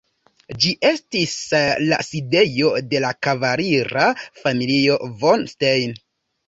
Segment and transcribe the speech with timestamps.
[0.63, 1.35] Ĝi estis
[1.91, 4.09] la sidejo de la kavalira
[4.43, 5.99] familio von Stein.